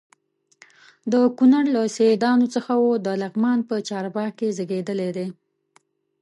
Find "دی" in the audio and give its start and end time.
5.17-5.27